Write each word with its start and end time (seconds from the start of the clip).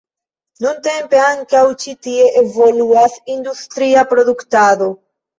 Nuntempe 0.65 1.17
ankaŭ 1.25 1.59
ĉi 1.83 1.91
tie 2.07 2.29
evoluas 2.41 3.17
industria 3.33 4.07
produktado. 4.15 4.89